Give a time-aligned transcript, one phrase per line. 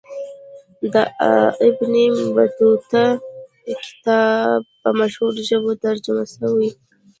[0.93, 0.95] د
[1.65, 1.93] ابن
[2.35, 3.03] بطوطه
[3.83, 6.69] کتاب په مشهورو ژبو ترجمه سوی.